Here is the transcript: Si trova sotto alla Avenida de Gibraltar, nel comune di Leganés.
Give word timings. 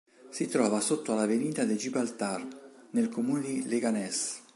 Si 0.31 0.47
trova 0.47 0.79
sotto 0.79 1.11
alla 1.11 1.21
Avenida 1.21 1.63
de 1.63 1.75
Gibraltar, 1.75 2.41
nel 2.89 3.09
comune 3.09 3.41
di 3.45 3.67
Leganés. 3.67 4.41